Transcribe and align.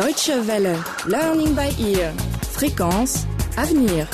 Deutsche 0.00 0.30
Welle, 0.46 0.78
Learning 1.06 1.54
by 1.54 1.92
Ear, 1.92 2.14
Fréquence, 2.40 3.26
Avenir. 3.58 4.08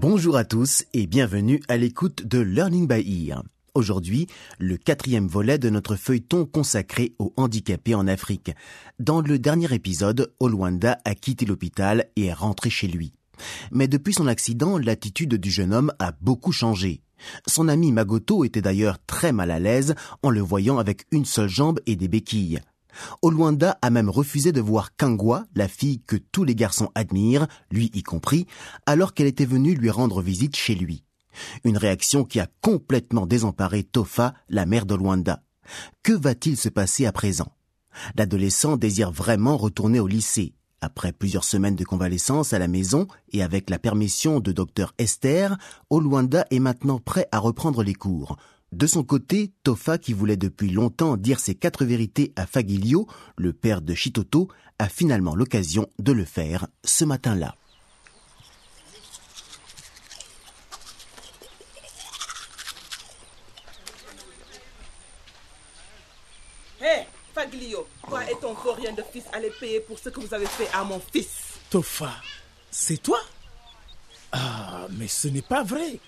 Bonjour 0.00 0.38
à 0.38 0.44
tous 0.44 0.84
et 0.94 1.06
bienvenue 1.06 1.62
à 1.68 1.76
l'écoute 1.76 2.26
de 2.26 2.38
Learning 2.38 2.88
by 2.88 3.28
Ear. 3.28 3.42
Aujourd'hui, 3.74 4.26
le 4.58 4.78
quatrième 4.78 5.26
volet 5.26 5.58
de 5.58 5.68
notre 5.68 5.96
feuilleton 5.96 6.46
consacré 6.46 7.12
aux 7.18 7.34
handicapés 7.36 7.94
en 7.94 8.08
Afrique. 8.08 8.52
Dans 8.98 9.20
le 9.20 9.38
dernier 9.38 9.70
épisode, 9.74 10.32
Olwanda 10.40 10.96
a 11.04 11.14
quitté 11.14 11.44
l'hôpital 11.44 12.06
et 12.16 12.26
est 12.26 12.32
rentré 12.32 12.70
chez 12.70 12.88
lui. 12.88 13.12
Mais 13.70 13.86
depuis 13.86 14.14
son 14.14 14.28
accident, 14.28 14.78
l'attitude 14.78 15.34
du 15.34 15.50
jeune 15.50 15.74
homme 15.74 15.92
a 15.98 16.12
beaucoup 16.22 16.52
changé. 16.52 17.02
Son 17.46 17.68
ami 17.68 17.92
Magoto 17.92 18.44
était 18.44 18.62
d'ailleurs 18.62 18.96
très 19.06 19.32
mal 19.32 19.50
à 19.50 19.58
l'aise 19.58 19.94
en 20.22 20.30
le 20.30 20.40
voyant 20.40 20.78
avec 20.78 21.04
une 21.10 21.26
seule 21.26 21.50
jambe 21.50 21.80
et 21.84 21.96
des 21.96 22.08
béquilles. 22.08 22.62
Olwanda 23.22 23.78
a 23.82 23.90
même 23.90 24.10
refusé 24.10 24.52
de 24.52 24.60
voir 24.60 24.96
Kangwa, 24.96 25.46
la 25.54 25.68
fille 25.68 26.00
que 26.02 26.16
tous 26.16 26.44
les 26.44 26.54
garçons 26.54 26.90
admirent, 26.94 27.46
lui 27.70 27.90
y 27.94 28.02
compris, 28.02 28.46
alors 28.86 29.14
qu'elle 29.14 29.26
était 29.26 29.44
venue 29.44 29.74
lui 29.74 29.90
rendre 29.90 30.22
visite 30.22 30.56
chez 30.56 30.74
lui. 30.74 31.04
Une 31.64 31.76
réaction 31.76 32.24
qui 32.24 32.40
a 32.40 32.48
complètement 32.60 33.26
désemparé 33.26 33.84
Tofa, 33.84 34.34
la 34.48 34.66
mère 34.66 34.86
d'Olwanda. 34.86 35.42
Que 36.02 36.12
va-t-il 36.12 36.56
se 36.56 36.68
passer 36.68 37.06
à 37.06 37.12
présent? 37.12 37.52
L'adolescent 38.16 38.76
désire 38.76 39.10
vraiment 39.10 39.56
retourner 39.56 40.00
au 40.00 40.06
lycée. 40.06 40.54
Après 40.80 41.12
plusieurs 41.12 41.44
semaines 41.44 41.76
de 41.76 41.84
convalescence 41.84 42.54
à 42.54 42.58
la 42.58 42.68
maison 42.68 43.06
et 43.32 43.42
avec 43.42 43.68
la 43.68 43.78
permission 43.78 44.40
de 44.40 44.50
docteur 44.50 44.94
Esther, 44.98 45.58
Olwanda 45.90 46.46
est 46.50 46.58
maintenant 46.58 46.98
prêt 46.98 47.28
à 47.32 47.38
reprendre 47.38 47.82
les 47.82 47.94
cours. 47.94 48.36
De 48.72 48.86
son 48.86 49.02
côté, 49.02 49.50
Tofa, 49.64 49.98
qui 49.98 50.12
voulait 50.12 50.36
depuis 50.36 50.70
longtemps 50.70 51.16
dire 51.16 51.40
ses 51.40 51.56
quatre 51.56 51.84
vérités 51.84 52.32
à 52.36 52.46
Fagilio, 52.46 53.08
le 53.36 53.52
père 53.52 53.82
de 53.82 53.94
Shitoto, 53.94 54.48
a 54.78 54.88
finalement 54.88 55.34
l'occasion 55.34 55.88
de 55.98 56.12
le 56.12 56.24
faire 56.24 56.68
ce 56.84 57.04
matin-là. 57.04 57.56
Hé, 66.80 67.06
Faglio, 67.34 67.86
toi 68.08 68.30
et 68.30 68.38
ton 68.40 68.54
vaurien 68.54 68.92
de 68.92 69.02
fils 69.12 69.24
allez 69.32 69.50
payer 69.58 69.80
pour 69.80 69.98
ce 69.98 70.08
que 70.10 70.20
vous 70.20 70.32
avez 70.32 70.46
fait 70.46 70.68
à 70.72 70.84
mon 70.84 71.00
fils. 71.12 71.58
Tofa, 71.70 72.12
c'est 72.70 73.02
toi? 73.02 73.20
Ah, 74.30 74.86
mais 74.92 75.08
ce 75.08 75.26
n'est 75.26 75.42
pas 75.42 75.64
vrai. 75.64 75.98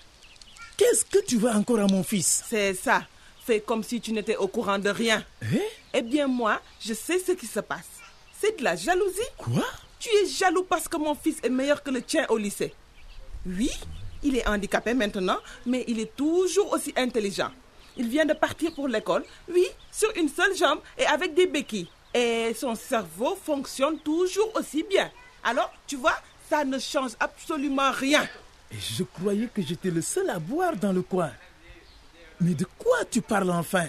Qu'est-ce 0.83 1.05
que 1.05 1.19
tu 1.19 1.37
veux 1.37 1.49
encore 1.49 1.79
à 1.79 1.87
mon 1.87 2.03
fils? 2.03 2.43
C'est 2.49 2.73
ça. 2.73 3.03
Fais 3.45 3.61
comme 3.61 3.83
si 3.83 4.01
tu 4.01 4.11
n'étais 4.11 4.35
au 4.35 4.49
courant 4.49 4.77
de 4.77 4.89
rien. 4.89 5.23
Hein 5.41 5.59
Eh 5.93 6.01
bien, 6.01 6.27
moi, 6.27 6.59
je 6.81 6.93
sais 6.93 7.19
ce 7.19 7.31
qui 7.31 7.47
se 7.47 7.61
passe. 7.61 7.87
C'est 8.37 8.59
de 8.59 8.63
la 8.65 8.75
jalousie. 8.75 9.21
Quoi? 9.37 9.63
Tu 9.97 10.09
es 10.09 10.25
jaloux 10.25 10.63
parce 10.63 10.89
que 10.89 10.97
mon 10.97 11.15
fils 11.15 11.37
est 11.41 11.47
meilleur 11.49 11.81
que 11.83 11.89
le 11.89 12.01
tien 12.01 12.25
au 12.27 12.35
lycée. 12.35 12.73
Oui, 13.45 13.71
il 14.23 14.35
est 14.35 14.45
handicapé 14.45 14.93
maintenant, 14.93 15.37
mais 15.65 15.85
il 15.87 16.01
est 16.01 16.13
toujours 16.17 16.73
aussi 16.73 16.93
intelligent. 16.97 17.51
Il 17.95 18.09
vient 18.09 18.25
de 18.25 18.33
partir 18.33 18.75
pour 18.75 18.89
l'école, 18.89 19.23
oui, 19.47 19.65
sur 19.89 20.11
une 20.17 20.27
seule 20.27 20.53
jambe 20.53 20.79
et 20.97 21.05
avec 21.05 21.33
des 21.33 21.47
béquilles. 21.47 21.87
Et 22.13 22.53
son 22.59 22.75
cerveau 22.75 23.37
fonctionne 23.41 23.99
toujours 23.99 24.51
aussi 24.55 24.83
bien. 24.83 25.09
Alors, 25.45 25.71
tu 25.87 25.95
vois, 25.95 26.17
ça 26.49 26.65
ne 26.65 26.77
change 26.77 27.11
absolument 27.21 27.91
rien. 27.91 28.27
Et 28.73 28.79
je 28.79 29.03
croyais 29.03 29.47
que 29.47 29.61
j'étais 29.61 29.91
le 29.91 30.01
seul 30.01 30.29
à 30.29 30.39
boire 30.39 30.75
dans 30.75 30.91
le 30.91 31.01
coin. 31.01 31.31
Mais 32.41 32.55
de 32.55 32.65
quoi 32.77 33.05
tu 33.09 33.21
parles 33.21 33.51
enfin? 33.51 33.87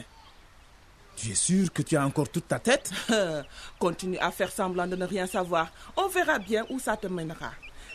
Tu 1.17 1.31
es 1.31 1.35
sûr 1.35 1.73
que 1.73 1.83
tu 1.83 1.97
as 1.97 2.05
encore 2.05 2.29
toute 2.29 2.49
ta 2.49 2.59
tête? 2.59 2.91
Continue 3.79 4.19
à 4.19 4.31
faire 4.31 4.51
semblant 4.51 4.87
de 4.87 4.97
ne 4.97 5.07
rien 5.07 5.27
savoir. 5.27 5.71
On 5.97 6.09
verra 6.09 6.39
bien 6.39 6.67
où 6.69 6.79
ça 6.79 6.97
te 6.97 7.07
mènera. 7.07 7.53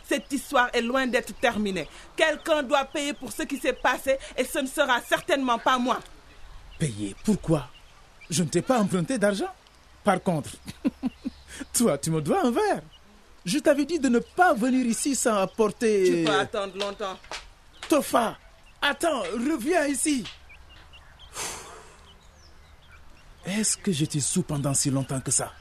Cette 0.08 0.32
histoire 0.32 0.70
est 0.74 0.82
loin 0.82 1.06
d'être 1.06 1.34
terminée. 1.40 1.88
Quelqu'un 2.16 2.64
doit 2.64 2.86
payer 2.86 3.14
pour 3.14 3.32
ce 3.32 3.44
qui 3.44 3.58
s'est 3.58 3.74
passé 3.74 4.18
et 4.36 4.44
ce 4.44 4.60
ne 4.60 4.68
sera 4.68 5.02
certainement 5.02 5.60
pas 5.60 5.78
moi. 5.78 6.00
Payer? 6.80 7.16
Pourquoi? 7.24 7.68
Je 8.30 8.42
ne 8.44 8.50
t'ai 8.50 8.62
pas 8.62 8.80
emprunté 8.80 9.18
d'argent? 9.18 9.54
Par 10.04 10.22
contre, 10.24 10.50
toi, 11.74 11.98
tu 11.98 12.10
me 12.10 12.22
dois 12.22 12.46
un 12.46 12.52
verre. 12.52 12.82
Je 13.46 13.60
t'avais 13.60 13.86
dit 13.86 14.00
de 14.00 14.10
ne 14.10 14.20
pas 14.20 14.54
venir 14.54 14.86
ici 14.86 15.16
sans 15.16 15.36
apporter... 15.38 16.04
Tu 16.06 16.24
peux 16.26 16.40
attendre 16.40 16.78
longtemps. 16.78 17.18
Tofa, 17.88 18.38
attends, 18.82 19.22
reviens 19.34 19.88
ici. 19.88 20.24
Est-ce 23.46 23.78
que 23.78 23.92
j'étais 23.92 24.20
sous 24.20 24.44
pendant 24.44 24.74
si 24.74 24.92
longtemps 24.92 25.22
que 25.22 25.32
ça? 25.32 25.52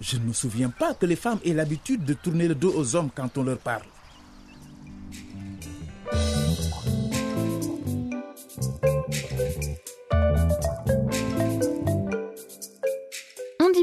Je 0.00 0.16
ne 0.16 0.24
me 0.24 0.32
souviens 0.32 0.70
pas 0.70 0.94
que 0.94 1.06
les 1.06 1.16
femmes 1.16 1.40
aient 1.44 1.52
l'habitude 1.52 2.04
de 2.04 2.14
tourner 2.14 2.48
le 2.48 2.54
dos 2.54 2.72
aux 2.74 2.94
hommes 2.96 3.10
quand 3.14 3.36
on 3.36 3.42
leur 3.42 3.58
parle. 3.58 3.82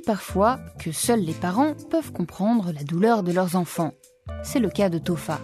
Parfois 0.06 0.60
que 0.80 0.92
seuls 0.92 1.22
les 1.22 1.34
parents 1.34 1.74
peuvent 1.90 2.12
comprendre 2.12 2.72
la 2.72 2.84
douleur 2.84 3.24
de 3.24 3.32
leurs 3.32 3.56
enfants. 3.56 3.94
C'est 4.44 4.60
le 4.60 4.70
cas 4.70 4.90
de 4.90 4.98
Tofa. 4.98 5.40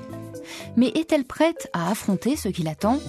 Mais 0.75 0.87
est-elle 0.89 1.25
prête 1.25 1.69
à 1.73 1.89
affronter 1.89 2.35
ce 2.35 2.49
qui 2.49 2.63
l'attend 2.63 2.99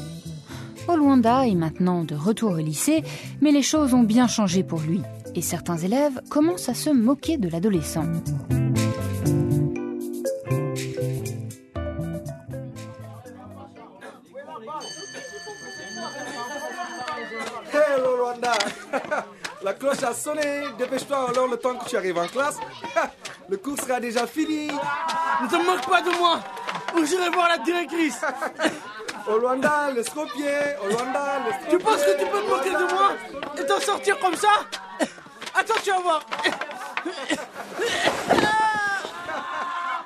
Olwanda 0.88 1.46
est 1.46 1.54
maintenant 1.54 2.02
de 2.04 2.14
retour 2.14 2.52
au 2.52 2.56
lycée, 2.56 3.04
mais 3.40 3.52
les 3.52 3.62
choses 3.62 3.94
ont 3.94 4.02
bien 4.02 4.26
changé 4.26 4.64
pour 4.64 4.80
lui. 4.80 5.00
Et 5.34 5.42
certains 5.42 5.78
élèves 5.78 6.20
commencent 6.28 6.68
à 6.68 6.74
se 6.74 6.90
moquer 6.90 7.36
de 7.36 7.48
l'adolescent. 7.48 8.04
Hello 17.72 18.32
La 19.64 19.74
cloche 19.74 20.02
a 20.02 20.12
sonné, 20.12 20.64
dépêche-toi 20.76 21.30
alors 21.30 21.46
le 21.46 21.56
temps 21.56 21.74
que 21.76 21.88
tu 21.88 21.96
arrives 21.96 22.18
en 22.18 22.26
classe. 22.26 22.56
Le 23.48 23.56
cours 23.56 23.78
sera 23.78 24.00
déjà 24.00 24.26
fini. 24.26 24.66
Ne 24.68 25.48
te 25.48 25.56
moque 25.56 25.86
pas 25.86 26.00
de 26.00 26.10
moi. 26.18 26.40
Ou 26.96 27.04
j'irai 27.04 27.28
voir 27.30 27.48
la 27.48 27.58
directrice. 27.58 28.20
Au 29.28 29.38
Rwanda, 29.38 29.90
le 29.94 30.02
stropied, 30.02 30.76
au 30.80 30.96
Rwanda, 30.96 31.20
Tu 31.70 31.78
penses 31.78 32.02
que 32.02 32.18
tu 32.18 32.26
peux 32.26 32.40
te 32.40 32.48
moquer 32.48 32.70
de 32.70 32.92
moi 32.92 33.10
et 33.56 33.64
t'en 33.66 33.78
sortir 33.78 34.18
comme 34.18 34.34
ça? 34.34 34.48
Attends, 35.54 35.74
tu 35.82 35.90
vas 35.90 36.00
voir. 36.00 36.26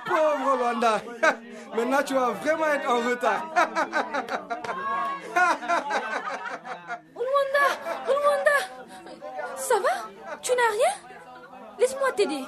Pauvre 0.06 0.58
Rwanda 0.58 1.00
Maintenant 1.76 2.02
tu 2.04 2.14
vas 2.14 2.30
vraiment 2.30 2.66
être 2.66 2.90
en 2.90 3.08
retard. 3.08 3.46
Rwanda 7.14 7.66
Rwanda 8.06 8.58
Ça 9.56 9.74
va 9.76 10.36
Tu 10.42 10.45
n'as 10.56 10.72
rien 10.72 11.16
Laisse-moi 11.78 12.12
t'aider. 12.12 12.42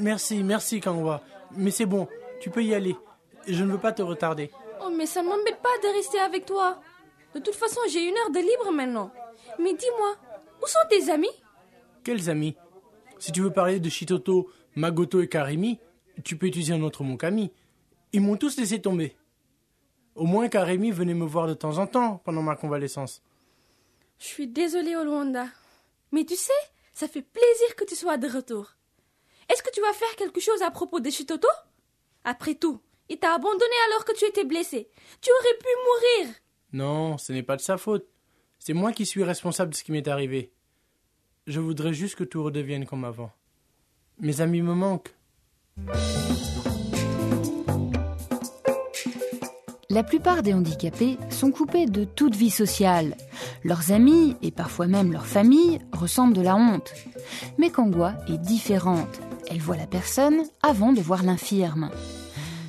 Merci, 0.00 0.42
merci 0.42 0.80
Kangwa. 0.80 1.22
Mais 1.52 1.70
c'est 1.70 1.86
bon, 1.86 2.08
tu 2.40 2.50
peux 2.50 2.62
y 2.62 2.74
aller. 2.74 2.96
Je 3.46 3.64
ne 3.64 3.72
veux 3.72 3.78
pas 3.78 3.92
te 3.92 4.02
retarder. 4.02 4.50
Oh, 4.82 4.90
mais 4.96 5.06
ça 5.06 5.22
ne 5.22 5.28
m'embête 5.28 5.60
pas 5.60 5.76
de 5.82 5.94
rester 5.94 6.20
avec 6.20 6.46
toi. 6.46 6.80
De 7.34 7.40
toute 7.40 7.54
façon, 7.54 7.80
j'ai 7.90 8.08
une 8.08 8.16
heure 8.16 8.30
de 8.30 8.38
libre 8.38 8.70
maintenant. 8.72 9.10
Mais 9.58 9.74
dis-moi, 9.74 10.16
où 10.62 10.66
sont 10.66 10.78
tes 10.88 11.10
amis? 11.10 11.28
Quels 12.04 12.30
amis? 12.30 12.56
Si 13.18 13.32
tu 13.32 13.42
veux 13.42 13.52
parler 13.52 13.80
de 13.80 13.88
Shitoto, 13.88 14.48
Magoto 14.74 15.20
et 15.20 15.28
Karimi, 15.28 15.78
tu 16.24 16.36
peux 16.36 16.46
utiliser 16.46 16.72
un 16.72 16.82
autre 16.82 17.04
mot 17.04 17.16
qu'ami. 17.16 17.52
Ils 18.12 18.20
m'ont 18.20 18.36
tous 18.36 18.56
laissé 18.56 18.80
tomber. 18.80 19.16
Au 20.14 20.24
moins 20.24 20.48
Karimi 20.48 20.90
venait 20.90 21.14
me 21.14 21.26
voir 21.26 21.46
de 21.46 21.54
temps 21.54 21.78
en 21.78 21.86
temps 21.86 22.20
pendant 22.24 22.42
ma 22.42 22.56
convalescence. 22.56 23.22
Je 24.18 24.26
suis 24.26 24.46
désolée, 24.46 24.96
Olwanda. 24.96 25.46
Mais 26.12 26.24
tu 26.24 26.36
sais, 26.36 26.52
ça 26.92 27.08
fait 27.08 27.22
plaisir 27.22 27.76
que 27.76 27.84
tu 27.84 27.94
sois 27.94 28.16
de 28.16 28.28
retour. 28.28 28.74
Est-ce 29.48 29.62
que 29.62 29.72
tu 29.72 29.80
vas 29.80 29.92
faire 29.92 30.16
quelque 30.16 30.40
chose 30.40 30.62
à 30.62 30.70
propos 30.70 31.00
de 31.00 31.10
Shitoto 31.10 31.48
Après 32.24 32.54
tout, 32.54 32.80
il 33.08 33.18
t'a 33.18 33.34
abandonné 33.34 33.74
alors 33.88 34.04
que 34.04 34.16
tu 34.16 34.24
étais 34.24 34.44
blessé. 34.44 34.88
Tu 35.20 35.30
aurais 35.30 35.58
pu 35.58 35.68
mourir. 36.24 36.34
Non, 36.72 37.18
ce 37.18 37.32
n'est 37.32 37.42
pas 37.42 37.56
de 37.56 37.60
sa 37.60 37.76
faute. 37.76 38.06
C'est 38.58 38.74
moi 38.74 38.92
qui 38.92 39.06
suis 39.06 39.24
responsable 39.24 39.72
de 39.72 39.76
ce 39.76 39.82
qui 39.82 39.92
m'est 39.92 40.06
arrivé. 40.06 40.52
Je 41.46 41.58
voudrais 41.58 41.94
juste 41.94 42.14
que 42.14 42.24
tout 42.24 42.44
redevienne 42.44 42.86
comme 42.86 43.04
avant. 43.04 43.32
Mes 44.18 44.40
amis 44.40 44.62
me 44.62 44.74
manquent. 44.74 45.14
La 49.90 50.04
plupart 50.04 50.44
des 50.44 50.54
handicapés 50.54 51.18
sont 51.30 51.50
coupés 51.50 51.86
de 51.86 52.04
toute 52.04 52.36
vie 52.36 52.50
sociale. 52.50 53.16
Leurs 53.64 53.90
amis 53.90 54.36
et 54.40 54.52
parfois 54.52 54.86
même 54.86 55.12
leur 55.12 55.26
famille 55.26 55.80
ressentent 55.92 56.32
de 56.32 56.40
la 56.40 56.54
honte. 56.54 56.92
Mais 57.58 57.70
Kangwa 57.70 58.14
est 58.28 58.38
différente. 58.38 59.20
Elle 59.50 59.58
voit 59.58 59.76
la 59.76 59.88
personne 59.88 60.44
avant 60.62 60.92
de 60.92 61.00
voir 61.00 61.24
l'infirme. 61.24 61.90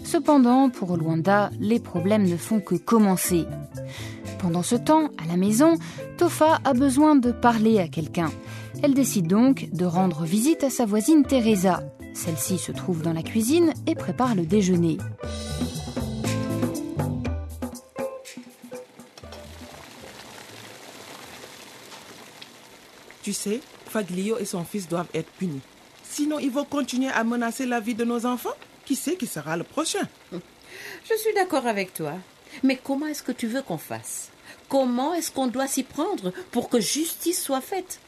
Cependant, 0.04 0.72
pour 0.72 0.98
Luanda, 0.98 1.52
les 1.60 1.80
problèmes 1.80 2.28
ne 2.28 2.38
font 2.38 2.60
que 2.60 2.74
commencer. 2.74 3.46
Pendant 4.40 4.64
ce 4.64 4.76
temps, 4.76 5.10
à 5.24 5.28
la 5.28 5.38
maison, 5.38 5.76
Tofa 6.18 6.60
a 6.64 6.74
besoin 6.74 7.16
de 7.16 7.32
parler 7.32 7.78
à 7.78 7.88
quelqu'un. 7.88 8.32
Elle 8.82 8.96
décide 8.96 9.28
donc 9.28 9.70
de 9.72 9.86
rendre 9.86 10.24
visite 10.24 10.64
à 10.64 10.72
sa 10.72 10.88
voisine 10.88 11.24
Teresa. 11.24 11.84
Celle-ci 12.16 12.58
se 12.58 12.72
trouve 12.72 13.04
dans 13.04 13.14
la 13.14 13.22
cuisine 13.22 13.74
et 13.86 13.94
prépare 13.94 14.34
le 14.34 14.48
déjeuner. 14.48 14.98
Tu 23.22 23.34
sais, 23.34 23.62
Faglio 23.88 24.38
et 24.40 24.46
son 24.46 24.64
fils 24.64 24.88
doivent 24.88 25.10
être 25.14 25.30
punis. 25.32 25.62
Sinon, 26.04 26.40
ils 26.40 26.52
vont 26.52 26.66
continuer 26.66 27.10
à 27.10 27.24
menacer 27.24 27.66
la 27.66 27.80
vie 27.80 27.96
de 27.96 28.04
nos 28.04 28.26
enfants. 28.26 28.56
Qui 28.86 28.96
sait 28.96 29.16
qui 29.16 29.28
sera 29.28 29.56
le 29.58 29.64
prochain? 29.64 30.08
Je 30.32 31.16
suis 31.18 31.34
d'accord 31.36 31.68
avec 31.68 31.94
toi. 31.94 32.14
Mais 32.64 32.78
comment 32.82 33.08
est-ce 33.08 33.24
que 33.24 33.32
tu 33.32 33.48
veux 33.48 33.62
qu'on 33.62 33.78
fasse? 33.78 34.30
Comment 34.68 35.14
est-ce 35.14 35.32
qu'on 35.32 35.48
doit 35.48 35.68
s'y 35.68 35.84
prendre 35.84 36.34
pour 36.52 36.70
que 36.70 36.80
justice 36.80 37.42
soit 37.42 37.62
faite? 37.62 38.00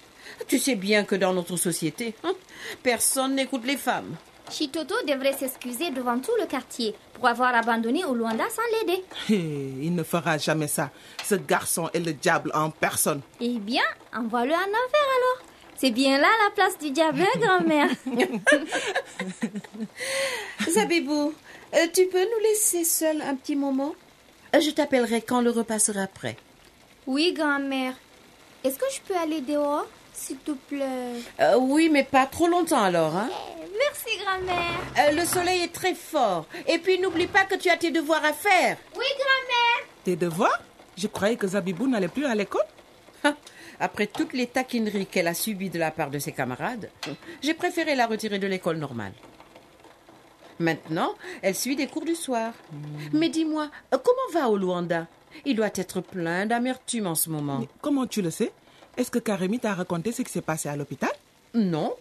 Tu 0.48 0.60
sais 0.60 0.76
bien 0.76 1.04
que 1.04 1.16
dans 1.16 1.34
notre 1.34 1.58
société, 1.58 2.16
hein, 2.24 2.34
personne 2.82 3.36
n'écoute 3.36 3.66
les 3.66 3.78
femmes. 3.78 4.16
Chitoto 4.50 4.96
devrait 5.08 5.34
s'excuser 5.34 5.90
devant 5.92 6.20
tout 6.20 6.32
le 6.40 6.46
quartier 6.46 6.96
pour 7.14 7.28
avoir 7.28 7.56
abandonné 7.56 8.04
Oluanda 8.06 8.44
sans 8.50 8.88
l'aider. 8.88 9.04
Il 9.30 9.96
ne 9.96 10.04
fera 10.04 10.38
jamais 10.38 10.68
ça. 10.68 10.92
Ce 11.24 11.36
garçon 11.36 11.90
est 11.94 12.00
le 12.00 12.14
diable 12.14 12.52
en 12.54 12.70
personne. 12.70 13.22
Eh 13.40 13.58
bien, 13.60 13.84
envoie-le 14.16 14.52
en 14.54 14.58
enfer 14.58 15.08
alors. 15.18 15.48
C'est 15.76 15.92
bien 15.92 16.18
là 16.20 16.28
la 16.46 16.52
place 16.52 16.78
du 16.78 16.92
diable, 16.92 17.22
hein, 17.22 17.40
grand-mère. 17.40 17.90
Zabibou, 20.70 21.34
euh, 21.74 21.88
tu 21.94 22.06
peux 22.08 22.22
nous 22.24 22.44
laisser 22.44 22.84
seuls 22.84 23.22
un 23.22 23.36
petit 23.36 23.56
moment? 23.56 23.96
Euh, 24.56 24.60
Je 24.62 24.70
t'appellerai 24.70 25.22
quand 25.22 25.42
le 25.42 25.50
repas 25.50 25.80
sera 25.80 26.08
prêt. 26.08 26.38
oui, 27.08 27.34
grand-mère. 27.34 27.94
Est-ce 28.64 28.78
que 28.78 28.86
je 28.94 29.02
peux 29.02 29.18
aller 29.18 29.42
dehors, 29.42 29.88
s'il 30.14 30.38
te 30.38 30.52
plaît 30.52 31.16
Euh, 31.40 31.58
oui, 31.60 31.90
mais 31.92 32.04
pas 32.04 32.26
trop 32.26 32.48
longtemps 32.48 32.82
alors. 32.84 33.16
Hein 33.16 33.30
Merci, 33.78 34.18
grand-mère. 34.24 34.80
Euh, 35.00 35.12
le 35.20 35.26
soleil 35.26 35.62
est 35.64 35.74
très 35.74 35.96
fort. 35.96 36.46
Et 36.68 36.78
puis 36.78 37.00
n'oublie 37.00 37.28
pas 37.28 37.44
que 37.46 37.56
tu 37.56 37.70
as 37.70 37.78
tes 37.78 37.92
devoirs 37.92 38.24
à 38.24 38.34
faire. 38.34 38.78
Oui, 38.96 39.06
grand-mère. 39.18 39.88
Tes 40.04 40.16
devoirs? 40.16 40.60
Je 40.98 41.08
croyais 41.08 41.36
que 41.38 41.48
Zabibou 41.48 41.88
n'allait 41.88 42.08
plus 42.08 42.26
à 42.26 42.36
l'école. 42.36 42.62
Ah, 43.24 43.36
Après 43.80 44.06
toutes 44.08 44.34
les 44.34 44.48
taquineries 44.48 45.06
qu'elle 45.08 45.28
a 45.28 45.34
subies 45.34 45.70
de 45.72 45.80
la 45.80 45.92
part 45.92 46.10
de 46.12 46.20
ses 46.20 46.32
camarades, 46.32 46.90
j'ai 47.42 47.54
préféré 47.54 47.96
la 47.96 48.06
retirer 48.06 48.38
de 48.40 48.48
l'école 48.48 48.78
normale. 48.78 49.14
Maintenant, 50.60 51.14
elle 51.42 51.56
suit 51.56 51.76
des 51.76 51.88
cours 51.88 52.06
du 52.06 52.16
soir. 52.16 52.54
Mais 53.12 53.30
dis-moi, 53.30 53.70
euh, 53.94 53.98
comment 53.98 54.40
va 54.42 54.50
Oluanda 54.50 55.08
Il 55.46 55.56
doit 55.56 55.72
être 55.74 56.00
plein 56.02 56.46
d'amertume 56.46 57.08
en 57.08 57.16
ce 57.16 57.30
moment. 57.30 57.58
Mais 57.60 57.68
comment 57.82 58.06
tu 58.06 58.22
le 58.22 58.30
sais? 58.30 58.52
Est-ce 58.98 59.10
que 59.12 59.20
Karemi 59.20 59.60
t'a 59.60 59.74
raconté 59.74 60.12
ce 60.12 60.22
qui 60.22 60.32
s'est 60.32 60.42
passé 60.42 60.70
à 60.70 60.76
l'hôpital? 60.76 61.12
Non. 61.54 61.96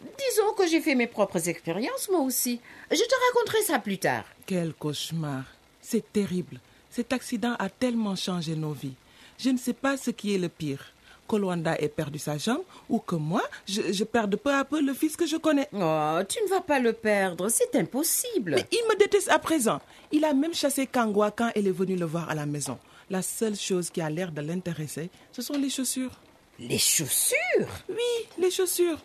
Disons 0.00 0.52
que 0.56 0.66
j'ai 0.66 0.80
fait 0.80 0.94
mes 0.94 1.06
propres 1.06 1.48
expériences, 1.48 2.08
moi 2.10 2.20
aussi. 2.20 2.60
Je 2.90 2.96
te 2.96 3.14
raconterai 3.28 3.62
ça 3.62 3.78
plus 3.78 3.98
tard. 3.98 4.24
Quel 4.46 4.72
cauchemar. 4.74 5.44
C'est 5.80 6.12
terrible. 6.12 6.60
Cet 6.90 7.12
accident 7.12 7.54
a 7.58 7.68
tellement 7.68 8.16
changé 8.16 8.54
nos 8.56 8.72
vies. 8.72 8.94
Je 9.38 9.50
ne 9.50 9.58
sais 9.58 9.72
pas 9.72 9.96
ce 9.96 10.10
qui 10.10 10.34
est 10.34 10.38
le 10.38 10.48
pire. 10.48 10.92
Que 11.28 11.36
Luanda 11.36 11.78
ait 11.78 11.88
perdu 11.88 12.18
sa 12.18 12.38
jambe 12.38 12.62
ou 12.88 12.98
que 13.00 13.14
moi, 13.14 13.42
je, 13.66 13.92
je 13.92 14.04
perde 14.04 14.36
peu 14.36 14.52
à 14.52 14.64
peu 14.64 14.80
le 14.80 14.94
fils 14.94 15.14
que 15.14 15.26
je 15.26 15.36
connais. 15.36 15.68
Oh, 15.74 16.18
tu 16.26 16.42
ne 16.42 16.48
vas 16.48 16.62
pas 16.62 16.78
le 16.80 16.94
perdre, 16.94 17.50
c'est 17.50 17.76
impossible. 17.76 18.54
Mais 18.56 18.66
il 18.72 18.82
me 18.88 18.98
déteste 18.98 19.28
à 19.28 19.38
présent. 19.38 19.80
Il 20.10 20.24
a 20.24 20.32
même 20.32 20.54
chassé 20.54 20.86
Kangwa 20.86 21.30
quand 21.30 21.50
elle 21.54 21.66
est 21.66 21.70
venue 21.72 21.96
le 21.96 22.06
voir 22.06 22.30
à 22.30 22.34
la 22.34 22.46
maison. 22.46 22.78
La 23.10 23.20
seule 23.20 23.56
chose 23.56 23.90
qui 23.90 24.00
a 24.00 24.08
l'air 24.08 24.32
de 24.32 24.40
l'intéresser, 24.40 25.10
ce 25.32 25.42
sont 25.42 25.54
les 25.58 25.68
chaussures. 25.68 26.12
Les 26.58 26.78
chaussures? 26.78 27.84
Oui, 27.88 28.26
les 28.38 28.50
chaussures. 28.50 28.98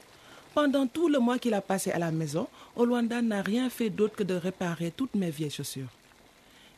Pendant 0.54 0.88
tout 0.88 1.08
le 1.08 1.20
mois 1.20 1.40
qu'il 1.40 1.54
a 1.54 1.62
passé 1.62 1.92
à 1.92 2.00
la 2.00 2.12
maison, 2.12 2.48
Olwanda 2.76 3.22
n'a 3.22 3.42
rien 3.42 3.70
fait 3.70 3.90
d'autre 3.90 4.16
que 4.16 4.24
de 4.24 4.34
réparer 4.34 4.92
toutes 4.92 5.16
mes 5.16 5.30
vieilles 5.30 5.52
chaussures. 5.52 5.90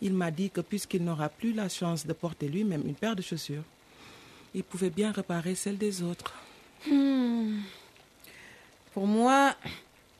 Il 0.01 0.13
m'a 0.13 0.31
dit 0.31 0.49
que 0.49 0.61
puisqu'il 0.61 1.03
n'aura 1.03 1.29
plus 1.29 1.53
la 1.53 1.69
chance 1.69 2.05
de 2.05 2.13
porter 2.13 2.47
lui-même 2.47 2.83
une 2.85 2.95
paire 2.95 3.15
de 3.15 3.21
chaussures, 3.21 3.63
il 4.53 4.63
pouvait 4.63 4.89
bien 4.89 5.11
réparer 5.11 5.55
celles 5.55 5.77
des 5.77 6.01
autres. 6.03 6.33
Pour 8.93 9.07
moi, 9.07 9.55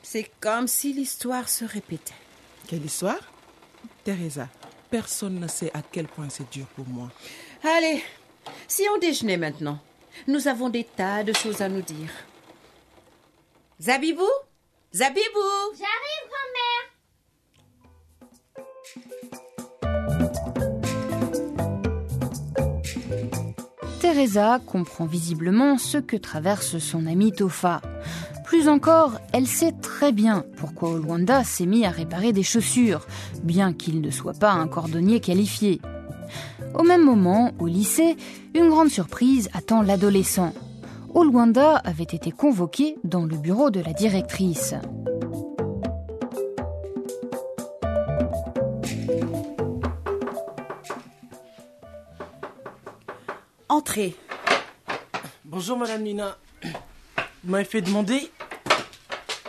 c'est 0.01 0.29
comme 0.39 0.67
si 0.67 0.93
l'histoire 0.93 1.47
se 1.49 1.65
répétait. 1.65 2.13
Quelle 2.67 2.85
histoire? 2.85 3.19
Teresa, 4.03 4.49
personne 4.89 5.39
ne 5.39 5.47
sait 5.47 5.71
à 5.73 5.81
quel 5.81 6.07
point 6.07 6.29
c'est 6.29 6.49
dur 6.51 6.65
pour 6.67 6.87
moi. 6.87 7.11
Allez, 7.63 8.03
si 8.67 8.83
on 8.93 8.97
déjeunait 8.97 9.37
maintenant, 9.37 9.79
nous 10.27 10.47
avons 10.47 10.69
des 10.69 10.83
tas 10.83 11.23
de 11.23 11.33
choses 11.33 11.61
à 11.61 11.69
nous 11.69 11.81
dire. 11.81 12.09
Zabibou? 13.81 14.23
Zabibou? 14.93 15.73
J'arrive, 15.77 16.29
grand-mère. 16.29 16.95
Teresa 23.99 24.59
comprend 24.65 25.05
visiblement 25.05 25.77
ce 25.77 25.97
que 25.97 26.15
traverse 26.15 26.77
son 26.77 27.07
ami 27.07 27.31
Tofa. 27.31 27.81
Plus 28.45 28.69
encore, 28.69 29.19
elle 29.33 29.47
sait 29.47 29.73
très 29.81 30.11
bien 30.11 30.45
pourquoi 30.57 30.91
Olwanda 30.91 31.43
s'est 31.43 31.65
mis 31.65 31.85
à 31.85 31.89
réparer 31.89 32.31
des 32.31 32.43
chaussures, 32.43 33.07
bien 33.43 33.73
qu'il 33.73 34.01
ne 34.01 34.11
soit 34.11 34.37
pas 34.37 34.51
un 34.51 34.67
cordonnier 34.67 35.19
qualifié. 35.19 35.81
Au 36.77 36.83
même 36.83 37.03
moment, 37.03 37.51
au 37.59 37.67
lycée, 37.67 38.17
une 38.53 38.69
grande 38.69 38.89
surprise 38.89 39.49
attend 39.53 39.81
l'adolescent. 39.81 40.53
Olwanda 41.13 41.77
avait 41.77 42.03
été 42.03 42.31
convoqué 42.31 42.97
dans 43.05 43.23
le 43.23 43.37
bureau 43.37 43.69
de 43.69 43.79
la 43.79 43.93
directrice. 43.93 44.75
Entrez. 53.69 54.15
Bonjour, 55.45 55.77
Madame 55.77 56.03
Nina. 56.03 56.37
Vous 56.63 57.51
m'avez 57.51 57.63
fait 57.63 57.81
demander 57.81 58.29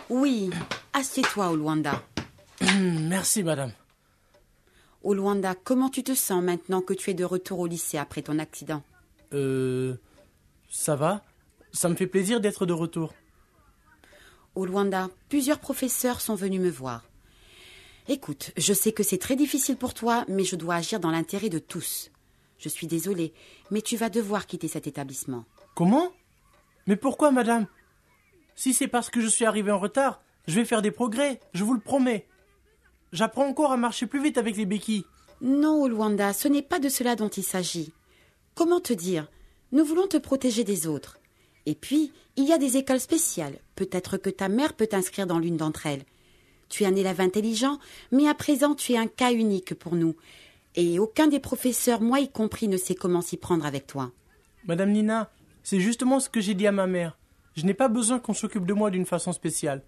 Oui, 0.09 0.49
assieds-toi, 0.93 1.49
Olwanda. 1.49 2.01
Merci, 2.79 3.43
Madame. 3.43 3.71
Olwanda, 5.03 5.55
comment 5.55 5.89
tu 5.89 6.03
te 6.03 6.13
sens 6.15 6.43
maintenant 6.43 6.81
que 6.81 6.93
tu 6.93 7.09
es 7.11 7.13
de 7.13 7.23
retour 7.23 7.59
au 7.59 7.67
lycée 7.67 7.97
après 7.97 8.21
ton 8.21 8.39
accident 8.39 8.83
Euh. 9.33 9.95
Ça 10.69 10.95
va 10.95 11.23
Ça 11.71 11.87
me 11.89 11.95
fait 11.95 12.07
plaisir 12.07 12.41
d'être 12.41 12.65
de 12.65 12.73
retour. 12.73 13.13
Olwanda, 14.55 15.09
plusieurs 15.29 15.59
professeurs 15.59 16.19
sont 16.19 16.35
venus 16.35 16.59
me 16.59 16.69
voir. 16.69 17.03
Écoute, 18.09 18.51
je 18.57 18.73
sais 18.73 18.91
que 18.91 19.03
c'est 19.03 19.17
très 19.17 19.35
difficile 19.35 19.77
pour 19.77 19.93
toi, 19.93 20.25
mais 20.27 20.43
je 20.43 20.55
dois 20.55 20.75
agir 20.75 20.99
dans 20.99 21.11
l'intérêt 21.11 21.49
de 21.49 21.59
tous. 21.59 22.09
Je 22.57 22.69
suis 22.69 22.87
désolée, 22.87 23.33
mais 23.69 23.81
tu 23.81 23.97
vas 23.97 24.09
devoir 24.09 24.47
quitter 24.47 24.67
cet 24.67 24.87
établissement. 24.87 25.45
Comment? 25.75 26.11
Mais 26.87 26.95
pourquoi, 26.95 27.31
Madame? 27.31 27.67
Si 28.55 28.73
c'est 28.73 28.87
parce 28.87 29.09
que 29.09 29.21
je 29.21 29.27
suis 29.27 29.45
arrivé 29.45 29.71
en 29.71 29.79
retard, 29.79 30.21
je 30.47 30.55
vais 30.55 30.65
faire 30.65 30.81
des 30.81 30.91
progrès, 30.91 31.39
je 31.53 31.63
vous 31.63 31.73
le 31.73 31.79
promets. 31.81 32.25
J'apprends 33.11 33.47
encore 33.47 33.71
à 33.71 33.77
marcher 33.77 34.05
plus 34.05 34.21
vite 34.21 34.37
avec 34.37 34.57
les 34.57 34.65
béquilles. 34.65 35.05
Non, 35.41 35.83
Olwanda, 35.83 36.33
ce 36.33 36.47
n'est 36.47 36.61
pas 36.61 36.79
de 36.79 36.89
cela 36.89 37.15
dont 37.15 37.29
il 37.29 37.43
s'agit. 37.43 37.93
Comment 38.55 38.79
te 38.79 38.93
dire? 38.93 39.27
Nous 39.71 39.85
voulons 39.85 40.07
te 40.07 40.17
protéger 40.17 40.63
des 40.63 40.87
autres. 40.87 41.19
Et 41.65 41.75
puis, 41.75 42.11
il 42.37 42.45
y 42.45 42.53
a 42.53 42.57
des 42.57 42.77
écoles 42.77 42.99
spéciales. 42.99 43.59
Peut-être 43.75 44.17
que 44.17 44.29
ta 44.29 44.49
mère 44.49 44.73
peut 44.73 44.87
t'inscrire 44.87 45.27
dans 45.27 45.39
l'une 45.39 45.57
d'entre 45.57 45.85
elles. 45.85 46.05
Tu 46.69 46.83
es 46.83 46.87
un 46.87 46.95
élève 46.95 47.21
intelligent, 47.21 47.79
mais 48.11 48.27
à 48.27 48.33
présent 48.33 48.75
tu 48.75 48.93
es 48.93 48.97
un 48.97 49.07
cas 49.07 49.31
unique 49.31 49.73
pour 49.75 49.95
nous. 49.95 50.15
Et 50.75 50.99
aucun 50.99 51.27
des 51.27 51.39
professeurs, 51.39 52.01
moi 52.01 52.19
y 52.19 52.29
compris, 52.29 52.67
ne 52.67 52.77
sait 52.77 52.95
comment 52.95 53.21
s'y 53.21 53.37
prendre 53.37 53.65
avec 53.65 53.87
toi. 53.87 54.11
Madame 54.65 54.91
Nina, 54.91 55.31
c'est 55.63 55.79
justement 55.79 56.19
ce 56.19 56.29
que 56.29 56.41
j'ai 56.41 56.53
dit 56.53 56.67
à 56.67 56.71
ma 56.71 56.87
mère. 56.87 57.17
Je 57.55 57.65
n'ai 57.65 57.73
pas 57.73 57.87
besoin 57.87 58.19
qu'on 58.19 58.33
s'occupe 58.33 58.65
de 58.65 58.73
moi 58.73 58.91
d'une 58.91 59.05
façon 59.05 59.31
spéciale. 59.31 59.81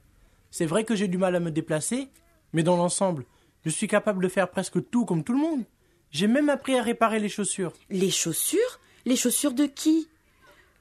C'est 0.51 0.65
vrai 0.65 0.83
que 0.83 0.95
j'ai 0.95 1.07
du 1.07 1.17
mal 1.17 1.35
à 1.35 1.39
me 1.39 1.51
déplacer, 1.51 2.09
mais 2.53 2.63
dans 2.63 2.77
l'ensemble, 2.77 3.25
je 3.65 3.69
suis 3.69 3.87
capable 3.87 4.23
de 4.23 4.29
faire 4.29 4.49
presque 4.49 4.89
tout 4.89 5.05
comme 5.05 5.23
tout 5.23 5.33
le 5.33 5.39
monde. 5.39 5.63
J'ai 6.11 6.27
même 6.27 6.49
appris 6.49 6.77
à 6.77 6.83
réparer 6.83 7.19
les 7.19 7.29
chaussures. 7.29 7.73
Les 7.89 8.09
chaussures 8.09 8.79
Les 9.05 9.15
chaussures 9.15 9.53
de 9.53 9.65
qui 9.65 10.07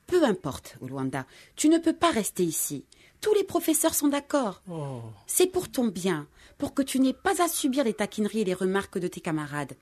Peu 0.07 0.25
importe, 0.25 0.77
Olwanda, 0.81 1.27
tu 1.57 1.69
ne 1.69 1.79
peux 1.79 1.93
pas 1.93 2.11
rester 2.11 2.45
ici. 2.45 2.85
Tous 3.21 3.35
les 3.35 3.45
professeurs 3.45 3.95
sont 3.95 4.09
d'accord. 4.09 4.63
Oh. 4.71 5.03
C'est 5.27 5.49
pour 5.49 5.69
ton 5.69 5.89
bien, 5.89 6.27
pour 6.57 6.73
que 6.73 6.83
tu 6.83 7.01
n'aies 7.01 7.13
pas 7.13 7.43
à 7.43 7.49
subir 7.49 7.85
les 7.85 7.95
taquineries 7.95 8.41
et 8.41 8.45
les 8.45 8.55
remarques 8.55 8.99
de 8.99 9.09
tes 9.09 9.21
camarades. 9.21 9.75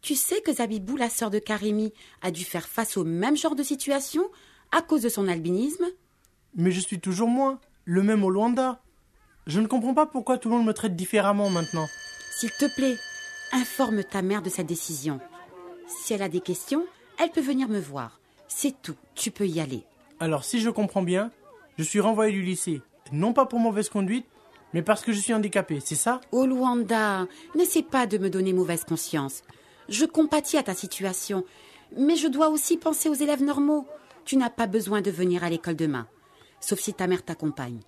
Tu 0.00 0.14
sais 0.14 0.40
que 0.42 0.52
Zabibou, 0.52 0.96
la 0.96 1.10
sœur 1.10 1.30
de 1.30 1.38
Karimi, 1.38 1.92
a 2.22 2.30
dû 2.30 2.44
faire 2.44 2.68
face 2.68 2.96
au 2.96 3.04
même 3.04 3.36
genre 3.36 3.56
de 3.56 3.62
situation 3.62 4.22
à 4.70 4.82
cause 4.82 5.02
de 5.02 5.08
son 5.08 5.28
albinisme? 5.28 5.86
Mais 6.54 6.70
je 6.70 6.80
suis 6.80 7.00
toujours 7.00 7.28
moi, 7.28 7.58
le 7.84 8.02
même 8.02 8.22
au 8.22 8.30
Luanda. 8.30 8.80
Je 9.48 9.60
ne 9.60 9.66
comprends 9.66 9.94
pas 9.94 10.06
pourquoi 10.06 10.38
tout 10.38 10.48
le 10.48 10.56
monde 10.56 10.66
me 10.66 10.72
traite 10.72 10.94
différemment 10.94 11.50
maintenant. 11.50 11.86
S'il 12.38 12.50
te 12.50 12.72
plaît, 12.76 12.96
informe 13.52 14.04
ta 14.04 14.22
mère 14.22 14.42
de 14.42 14.50
cette 14.50 14.66
décision. 14.66 15.20
Si 15.88 16.12
elle 16.12 16.22
a 16.22 16.28
des 16.28 16.40
questions, 16.40 16.84
Elle 17.20 17.30
peut 17.30 17.40
venir 17.40 17.68
me 17.68 17.80
voir. 17.80 18.20
C'est 18.46 18.80
tout. 18.80 18.94
Tu 19.16 19.32
peux 19.32 19.46
y 19.46 19.58
aller. 19.58 19.82
Alors, 20.20 20.44
si 20.44 20.60
je 20.60 20.70
comprends 20.70 21.02
bien, 21.02 21.32
je 21.76 21.82
suis 21.82 21.98
renvoyé 21.98 22.32
du 22.32 22.42
lycée, 22.42 22.80
non 23.10 23.32
pas 23.32 23.44
pour 23.44 23.58
mauvaise 23.58 23.88
conduite, 23.88 24.24
mais 24.72 24.82
parce 24.82 25.02
que 25.02 25.12
je 25.12 25.20
suis 25.20 25.34
handicapé, 25.34 25.80
c'est 25.84 25.96
ça? 25.96 26.20
Oh 26.30 26.46
Luanda, 26.46 27.26
n'essaie 27.56 27.82
pas 27.82 28.06
de 28.06 28.18
me 28.18 28.30
donner 28.30 28.52
mauvaise 28.52 28.84
conscience. 28.84 29.42
Je 29.88 30.04
compatis 30.04 30.58
à 30.58 30.62
ta 30.62 30.74
situation, 30.74 31.44
mais 31.96 32.14
je 32.14 32.28
dois 32.28 32.50
aussi 32.50 32.76
penser 32.76 33.08
aux 33.08 33.14
élèves 33.14 33.42
normaux. 33.42 33.86
Tu 34.24 34.36
n'as 34.36 34.50
pas 34.50 34.66
besoin 34.68 35.00
de 35.00 35.10
venir 35.10 35.42
à 35.42 35.50
l'école 35.50 35.76
demain, 35.76 36.06
sauf 36.60 36.78
si 36.78 36.94
ta 36.94 37.08
mère 37.08 37.24
t'accompagne. 37.24 37.80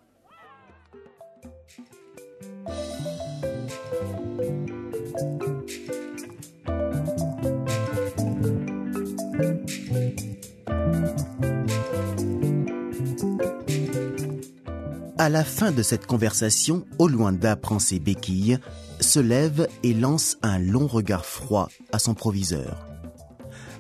À 15.21 15.29
la 15.29 15.45
fin 15.45 15.71
de 15.71 15.83
cette 15.83 16.07
conversation, 16.07 16.87
Oluanda 16.99 17.55
prend 17.55 17.79
ses 17.79 17.99
béquilles, 17.99 18.59
se 19.00 19.21
lève 19.21 19.69
et 19.83 19.93
lance 19.93 20.39
un 20.41 20.59
long 20.59 20.87
regard 20.87 21.27
froid 21.27 21.69
à 21.93 21.99
son 21.99 22.15
proviseur. 22.15 22.87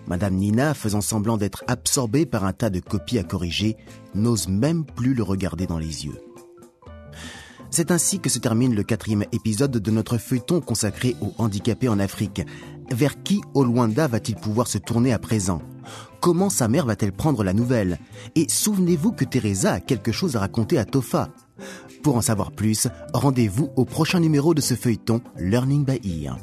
Madame 0.06 0.34
Nina, 0.34 0.74
faisant 0.74 1.00
semblant 1.00 1.38
d'être 1.38 1.64
absorbée 1.66 2.26
par 2.26 2.44
un 2.44 2.52
tas 2.52 2.68
de 2.68 2.78
copies 2.78 3.18
à 3.18 3.22
corriger, 3.22 3.78
n'ose 4.14 4.48
même 4.48 4.84
plus 4.84 5.14
le 5.14 5.22
regarder 5.22 5.66
dans 5.66 5.78
les 5.78 6.04
yeux. 6.04 6.20
C'est 7.70 7.90
ainsi 7.90 8.20
que 8.20 8.28
se 8.28 8.38
termine 8.38 8.74
le 8.74 8.82
quatrième 8.82 9.24
épisode 9.32 9.78
de 9.78 9.90
notre 9.90 10.18
feuilleton 10.18 10.60
consacré 10.60 11.16
aux 11.22 11.32
handicapés 11.38 11.88
en 11.88 12.00
Afrique. 12.00 12.42
Vers 12.90 13.22
qui 13.22 13.40
Oluanda 13.54 14.08
va-t-il 14.08 14.36
pouvoir 14.36 14.66
se 14.66 14.76
tourner 14.76 15.14
à 15.14 15.18
présent? 15.18 15.62
Comment 16.20 16.50
sa 16.50 16.68
mère 16.68 16.84
va-t-elle 16.84 17.12
prendre 17.12 17.42
la 17.42 17.54
nouvelle? 17.54 17.98
Et 18.34 18.46
souvenez-vous 18.48 19.12
que 19.12 19.24
Teresa 19.24 19.72
a 19.72 19.80
quelque 19.80 20.12
chose 20.12 20.36
à 20.36 20.40
raconter 20.40 20.76
à 20.78 20.84
Tofa. 20.84 21.30
Pour 22.02 22.16
en 22.16 22.20
savoir 22.20 22.52
plus, 22.52 22.88
rendez-vous 23.14 23.70
au 23.76 23.86
prochain 23.86 24.20
numéro 24.20 24.52
de 24.52 24.60
ce 24.60 24.74
feuilleton 24.74 25.22
Learning 25.38 25.84
by 25.84 26.00
Ear. 26.04 26.36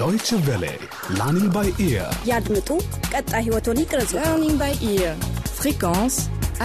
Deutsche 0.00 0.36
Welle, 0.46 0.72
Learning 1.18 1.48
by 1.56 1.68
Ear. 1.88 2.06
ያድምጡ፣ 2.30 2.68
ቀጣይ 3.14 3.42
ህይወቶን 3.46 3.78
ይቅረጹ። 3.82 4.12
Learning 4.26 4.56
by 4.62 4.72
ear. 4.92 5.12
Fréquence 5.60 6.16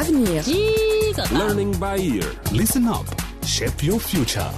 avenir. 0.01 0.43
Learning 1.41 1.71
by 1.85 1.95
ear. 2.13 2.27
Listen 2.59 2.85
up. 2.97 3.07
Shape 3.55 3.79
your 3.89 4.00
future. 4.11 4.50